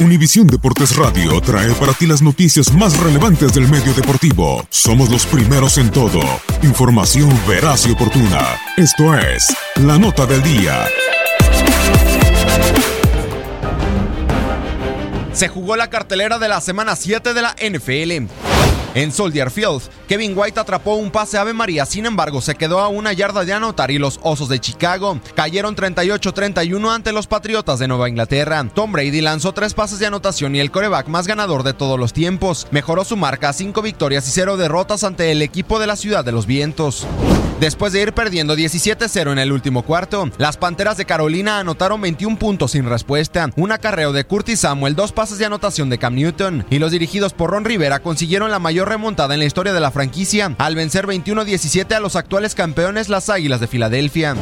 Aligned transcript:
Univisión 0.00 0.46
Deportes 0.46 0.96
Radio 0.96 1.38
trae 1.42 1.74
para 1.74 1.92
ti 1.92 2.06
las 2.06 2.22
noticias 2.22 2.72
más 2.72 2.98
relevantes 3.00 3.52
del 3.52 3.68
medio 3.68 3.92
deportivo. 3.92 4.64
Somos 4.70 5.10
los 5.10 5.26
primeros 5.26 5.76
en 5.76 5.90
todo. 5.90 6.22
Información 6.62 7.28
veraz 7.46 7.86
y 7.86 7.90
oportuna. 7.90 8.40
Esto 8.78 9.14
es 9.14 9.54
La 9.76 9.98
Nota 9.98 10.24
del 10.24 10.42
Día. 10.42 10.86
Se 15.34 15.48
jugó 15.48 15.76
la 15.76 15.90
cartelera 15.90 16.38
de 16.38 16.48
la 16.48 16.62
semana 16.62 16.96
7 16.96 17.34
de 17.34 17.42
la 17.42 17.54
NFL. 17.60 18.26
En 18.94 19.12
Soldier 19.12 19.50
Field, 19.50 19.82
Kevin 20.10 20.36
White 20.36 20.58
atrapó 20.58 20.96
un 20.96 21.12
pase 21.12 21.38
Ave 21.38 21.52
María, 21.52 21.86
sin 21.86 22.04
embargo 22.04 22.40
se 22.40 22.56
quedó 22.56 22.80
a 22.80 22.88
una 22.88 23.12
yarda 23.12 23.44
de 23.44 23.52
anotar 23.52 23.92
y 23.92 23.98
los 23.98 24.18
Osos 24.24 24.48
de 24.48 24.58
Chicago 24.58 25.20
cayeron 25.36 25.76
38-31 25.76 26.92
ante 26.92 27.12
los 27.12 27.28
Patriotas 27.28 27.78
de 27.78 27.86
Nueva 27.86 28.08
Inglaterra. 28.08 28.66
Tom 28.74 28.90
Brady 28.90 29.20
lanzó 29.20 29.52
tres 29.52 29.72
pases 29.72 30.00
de 30.00 30.06
anotación 30.06 30.56
y 30.56 30.58
el 30.58 30.72
coreback 30.72 31.06
más 31.06 31.28
ganador 31.28 31.62
de 31.62 31.74
todos 31.74 31.96
los 31.96 32.12
tiempos. 32.12 32.66
Mejoró 32.72 33.04
su 33.04 33.16
marca 33.16 33.50
a 33.50 33.52
5 33.52 33.82
victorias 33.82 34.26
y 34.26 34.32
0 34.32 34.56
derrotas 34.56 35.04
ante 35.04 35.30
el 35.30 35.42
equipo 35.42 35.78
de 35.78 35.86
la 35.86 35.94
Ciudad 35.94 36.24
de 36.24 36.32
los 36.32 36.46
Vientos. 36.46 37.06
Después 37.60 37.92
de 37.92 38.00
ir 38.00 38.14
perdiendo 38.14 38.56
17-0 38.56 39.32
en 39.32 39.38
el 39.38 39.52
último 39.52 39.82
cuarto, 39.82 40.30
las 40.38 40.56
Panteras 40.56 40.96
de 40.96 41.04
Carolina 41.04 41.58
anotaron 41.58 42.00
21 42.00 42.38
puntos 42.38 42.70
sin 42.70 42.88
respuesta, 42.88 43.50
un 43.54 43.70
acarreo 43.70 44.14
de 44.14 44.24
Curtis 44.24 44.60
Samuel, 44.60 44.96
dos 44.96 45.12
pases 45.12 45.36
de 45.36 45.44
anotación 45.44 45.90
de 45.90 45.98
Cam 45.98 46.14
Newton, 46.14 46.64
y 46.70 46.78
los 46.78 46.90
dirigidos 46.90 47.34
por 47.34 47.50
Ron 47.50 47.66
Rivera 47.66 47.98
consiguieron 48.00 48.50
la 48.50 48.60
mayor 48.60 48.88
remontada 48.88 49.34
en 49.34 49.40
la 49.40 49.46
historia 49.46 49.74
de 49.74 49.80
la 49.80 49.90
franquicia 49.90 49.99
al 50.58 50.74
vencer 50.74 51.06
21-17 51.06 51.92
a 51.94 52.00
los 52.00 52.16
actuales 52.16 52.54
campeones 52.54 53.08
las 53.08 53.28
Águilas 53.28 53.60
de 53.60 53.66
Filadelfia. 53.66 54.34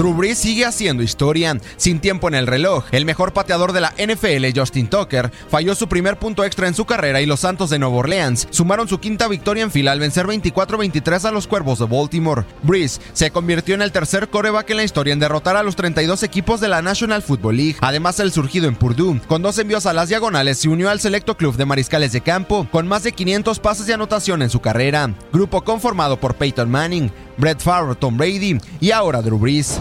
Drew 0.00 0.14
Brees 0.14 0.38
sigue 0.38 0.64
haciendo 0.64 1.02
historia. 1.02 1.58
Sin 1.76 2.00
tiempo 2.00 2.26
en 2.26 2.34
el 2.34 2.46
reloj, 2.46 2.86
el 2.90 3.04
mejor 3.04 3.34
pateador 3.34 3.74
de 3.74 3.82
la 3.82 3.92
NFL, 3.98 4.58
Justin 4.58 4.88
Tucker, 4.88 5.30
falló 5.50 5.74
su 5.74 5.90
primer 5.90 6.18
punto 6.18 6.42
extra 6.42 6.68
en 6.68 6.74
su 6.74 6.86
carrera 6.86 7.20
y 7.20 7.26
los 7.26 7.40
Santos 7.40 7.68
de 7.68 7.78
Nueva 7.78 7.96
Orleans 7.96 8.48
sumaron 8.48 8.88
su 8.88 8.98
quinta 8.98 9.28
victoria 9.28 9.62
en 9.62 9.70
fila 9.70 9.92
al 9.92 10.00
vencer 10.00 10.24
24-23 10.24 11.26
a 11.26 11.32
los 11.32 11.46
Cuervos 11.46 11.80
de 11.80 11.84
Baltimore. 11.84 12.44
Brees 12.62 12.98
se 13.12 13.30
convirtió 13.30 13.74
en 13.74 13.82
el 13.82 13.92
tercer 13.92 14.30
coreback 14.30 14.70
en 14.70 14.78
la 14.78 14.84
historia 14.84 15.12
en 15.12 15.20
derrotar 15.20 15.56
a 15.56 15.62
los 15.62 15.76
32 15.76 16.22
equipos 16.22 16.62
de 16.62 16.68
la 16.68 16.80
National 16.80 17.20
Football 17.20 17.58
League. 17.58 17.76
Además, 17.82 18.20
el 18.20 18.32
surgido 18.32 18.68
en 18.68 18.76
Purdue, 18.76 19.20
con 19.28 19.42
dos 19.42 19.58
envíos 19.58 19.84
a 19.84 19.92
las 19.92 20.08
diagonales, 20.08 20.56
se 20.56 20.70
unió 20.70 20.88
al 20.88 21.00
selecto 21.00 21.36
club 21.36 21.58
de 21.58 21.66
mariscales 21.66 22.12
de 22.12 22.22
campo, 22.22 22.66
con 22.72 22.88
más 22.88 23.02
de 23.02 23.12
500 23.12 23.58
pases 23.58 23.84
de 23.84 23.92
anotación 23.92 24.40
en 24.40 24.48
su 24.48 24.60
carrera. 24.60 25.14
Grupo 25.30 25.60
conformado 25.60 26.18
por 26.18 26.36
Peyton 26.36 26.70
Manning, 26.70 27.12
Brett 27.40 27.60
Favre, 27.60 27.94
Tom 27.94 28.16
Brady 28.16 28.58
y 28.80 28.90
ahora 28.92 29.22
Drew 29.22 29.38
Brees. 29.38 29.80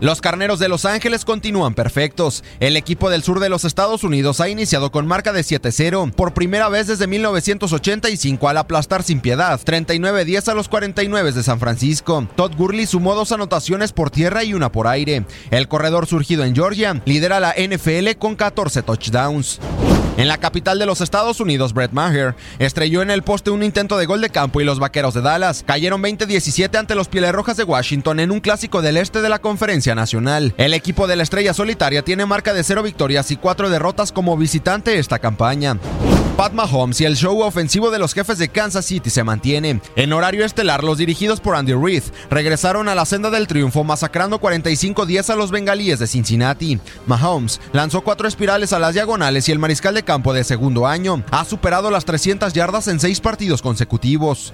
Los 0.00 0.20
carneros 0.20 0.58
de 0.58 0.68
Los 0.68 0.84
Ángeles 0.84 1.24
continúan 1.24 1.74
perfectos. 1.74 2.44
El 2.60 2.76
equipo 2.76 3.08
del 3.08 3.22
sur 3.22 3.40
de 3.40 3.48
los 3.48 3.64
Estados 3.64 4.04
Unidos 4.04 4.40
ha 4.40 4.48
iniciado 4.48 4.90
con 4.92 5.06
marca 5.06 5.32
de 5.32 5.40
7-0 5.40 6.12
por 6.12 6.34
primera 6.34 6.68
vez 6.68 6.86
desde 6.86 7.06
1985 7.06 8.48
al 8.48 8.58
aplastar 8.58 9.02
sin 9.02 9.20
piedad 9.20 9.58
39-10 9.58 10.48
a 10.48 10.54
los 10.54 10.68
49 10.68 11.32
de 11.32 11.42
San 11.42 11.60
Francisco. 11.60 12.26
Todd 12.36 12.52
Gurley 12.56 12.86
sumó 12.86 13.14
dos 13.14 13.32
anotaciones 13.32 13.92
por 13.92 14.10
tierra 14.10 14.44
y 14.44 14.52
una 14.52 14.70
por 14.70 14.86
aire. 14.86 15.24
El 15.50 15.66
corredor 15.66 16.06
surgido 16.06 16.44
en 16.44 16.54
Georgia 16.54 17.00
lidera 17.06 17.40
la 17.40 17.54
NFL 17.56 18.18
con 18.18 18.36
14 18.36 18.82
touchdowns. 18.82 19.60
En 20.16 20.28
la 20.28 20.38
capital 20.38 20.78
de 20.78 20.86
los 20.86 21.02
Estados 21.02 21.40
Unidos, 21.40 21.74
Brett 21.74 21.92
Maher 21.92 22.34
estrelló 22.58 23.02
en 23.02 23.10
el 23.10 23.22
poste 23.22 23.50
un 23.50 23.62
intento 23.62 23.98
de 23.98 24.06
gol 24.06 24.22
de 24.22 24.30
campo 24.30 24.62
y 24.62 24.64
los 24.64 24.78
vaqueros 24.78 25.12
de 25.12 25.20
Dallas 25.20 25.62
cayeron 25.66 26.02
20-17 26.02 26.74
ante 26.78 26.94
los 26.94 27.08
Pieles 27.08 27.32
Rojas 27.32 27.58
de 27.58 27.64
Washington 27.64 28.20
en 28.20 28.30
un 28.30 28.40
clásico 28.40 28.80
del 28.80 28.96
este 28.96 29.20
de 29.20 29.28
la 29.28 29.40
Conferencia 29.40 29.94
Nacional. 29.94 30.54
El 30.56 30.72
equipo 30.72 31.06
de 31.06 31.16
la 31.16 31.22
estrella 31.22 31.52
solitaria 31.52 32.02
tiene 32.02 32.24
marca 32.24 32.54
de 32.54 32.64
0 32.64 32.82
victorias 32.82 33.30
y 33.30 33.36
4 33.36 33.68
derrotas 33.68 34.10
como 34.10 34.38
visitante 34.38 34.98
esta 34.98 35.18
campaña. 35.18 35.76
Pat 36.36 36.52
Mahomes 36.52 37.00
y 37.00 37.06
el 37.06 37.16
show 37.16 37.40
ofensivo 37.40 37.90
de 37.90 37.98
los 37.98 38.12
jefes 38.12 38.36
de 38.36 38.50
Kansas 38.50 38.84
City 38.84 39.08
se 39.08 39.24
mantiene. 39.24 39.80
En 39.96 40.12
horario 40.12 40.44
estelar, 40.44 40.84
los 40.84 40.98
dirigidos 40.98 41.40
por 41.40 41.56
Andy 41.56 41.72
Reid 41.72 42.02
regresaron 42.28 42.90
a 42.90 42.94
la 42.94 43.06
senda 43.06 43.30
del 43.30 43.46
triunfo 43.46 43.84
masacrando 43.84 44.38
45-10 44.38 45.30
a 45.30 45.36
los 45.36 45.50
bengalíes 45.50 45.98
de 45.98 46.06
Cincinnati. 46.06 46.78
Mahomes 47.06 47.58
lanzó 47.72 48.02
cuatro 48.02 48.28
espirales 48.28 48.74
a 48.74 48.78
las 48.78 48.92
diagonales 48.92 49.48
y 49.48 49.52
el 49.52 49.58
mariscal 49.58 49.94
de 49.94 50.02
campo 50.02 50.34
de 50.34 50.44
segundo 50.44 50.86
año 50.86 51.24
ha 51.30 51.46
superado 51.46 51.90
las 51.90 52.04
300 52.04 52.52
yardas 52.52 52.86
en 52.88 53.00
seis 53.00 53.18
partidos 53.18 53.62
consecutivos. 53.62 54.52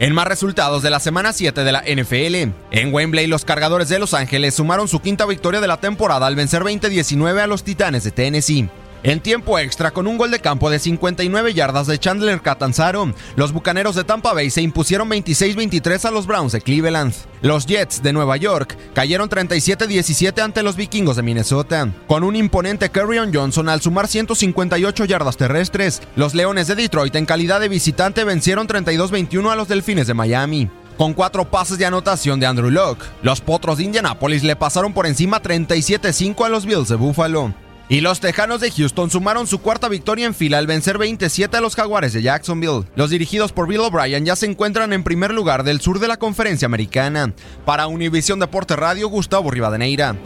En 0.00 0.14
más 0.14 0.26
resultados 0.26 0.82
de 0.82 0.90
la 0.90 0.98
semana 0.98 1.32
7 1.32 1.62
de 1.62 1.70
la 1.70 1.82
NFL, 1.82 2.50
en 2.72 2.92
Wembley 2.92 3.28
los 3.28 3.44
cargadores 3.44 3.88
de 3.88 4.00
Los 4.00 4.14
Ángeles 4.14 4.54
sumaron 4.54 4.88
su 4.88 4.98
quinta 4.98 5.26
victoria 5.26 5.60
de 5.60 5.68
la 5.68 5.76
temporada 5.76 6.26
al 6.26 6.34
vencer 6.34 6.64
20-19 6.64 7.38
a 7.38 7.46
los 7.46 7.62
Titanes 7.62 8.02
de 8.02 8.10
Tennessee. 8.10 8.68
En 9.04 9.20
tiempo 9.20 9.58
extra, 9.58 9.90
con 9.90 10.06
un 10.06 10.16
gol 10.16 10.30
de 10.30 10.38
campo 10.38 10.70
de 10.70 10.78
59 10.78 11.54
yardas 11.54 11.88
de 11.88 11.98
Chandler 11.98 12.40
Catanzaro, 12.40 13.12
los 13.34 13.52
bucaneros 13.52 13.96
de 13.96 14.04
Tampa 14.04 14.32
Bay 14.32 14.48
se 14.48 14.62
impusieron 14.62 15.10
26-23 15.10 16.04
a 16.04 16.12
los 16.12 16.28
Browns 16.28 16.52
de 16.52 16.60
Cleveland. 16.60 17.12
Los 17.40 17.66
Jets 17.66 18.00
de 18.04 18.12
Nueva 18.12 18.36
York 18.36 18.78
cayeron 18.94 19.28
37-17 19.28 20.40
ante 20.40 20.62
los 20.62 20.76
vikingos 20.76 21.16
de 21.16 21.22
Minnesota. 21.24 21.92
Con 22.06 22.22
un 22.22 22.36
imponente 22.36 22.90
Kerryon 22.90 23.34
Johnson 23.34 23.68
al 23.68 23.80
sumar 23.80 24.06
158 24.06 25.04
yardas 25.04 25.36
terrestres, 25.36 26.00
los 26.14 26.34
Leones 26.34 26.68
de 26.68 26.76
Detroit 26.76 27.16
en 27.16 27.26
calidad 27.26 27.58
de 27.58 27.68
visitante 27.68 28.22
vencieron 28.22 28.68
32-21 28.68 29.50
a 29.50 29.56
los 29.56 29.66
Delfines 29.66 30.06
de 30.06 30.14
Miami 30.14 30.70
con 30.96 31.14
cuatro 31.14 31.50
pases 31.50 31.78
de 31.78 31.86
anotación 31.86 32.38
de 32.38 32.46
Andrew 32.46 32.70
Locke. 32.70 33.04
Los 33.22 33.40
Potros 33.40 33.78
de 33.78 33.84
Indianapolis 33.84 34.44
le 34.44 34.54
pasaron 34.54 34.92
por 34.92 35.06
encima 35.06 35.42
37-5 35.42 36.44
a 36.44 36.48
los 36.48 36.66
Bills 36.66 36.88
de 36.88 36.96
Buffalo. 36.96 37.52
Y 37.88 38.00
los 38.00 38.20
Tejanos 38.20 38.60
de 38.60 38.70
Houston 38.70 39.10
sumaron 39.10 39.46
su 39.46 39.58
cuarta 39.58 39.88
victoria 39.88 40.26
en 40.26 40.34
fila 40.34 40.58
al 40.58 40.66
vencer 40.66 40.98
27 40.98 41.56
a 41.56 41.60
los 41.60 41.76
Jaguares 41.76 42.12
de 42.12 42.22
Jacksonville. 42.22 42.84
Los 42.94 43.10
dirigidos 43.10 43.52
por 43.52 43.68
Bill 43.68 43.80
O'Brien 43.80 44.24
ya 44.24 44.36
se 44.36 44.46
encuentran 44.46 44.92
en 44.92 45.04
primer 45.04 45.32
lugar 45.32 45.62
del 45.62 45.80
sur 45.80 45.98
de 45.98 46.08
la 46.08 46.16
conferencia 46.16 46.66
americana. 46.66 47.34
Para 47.64 47.86
Univisión 47.86 48.38
Deporte 48.38 48.76
Radio, 48.76 49.08
Gustavo 49.08 49.50
Rivadeneira. 49.50 50.16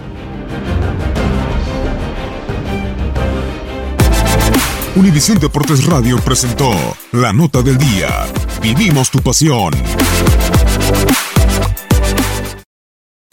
Univisión 4.97 5.39
Deportes 5.39 5.85
Radio 5.85 6.17
presentó 6.19 6.71
la 7.13 7.31
nota 7.31 7.61
del 7.61 7.77
día. 7.77 8.09
Vivimos 8.63 9.11
tu 9.11 9.21
pasión. 9.21 9.75